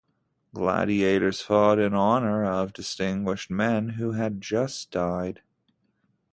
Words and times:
Gladiators 0.55 1.41
fought 1.41 1.77
in 1.77 1.93
honor 1.93 2.43
of 2.43 2.73
distinguished 2.73 3.51
men 3.51 3.89
who 3.89 4.13
had 4.13 4.41
just 4.41 4.89
died. 4.89 5.43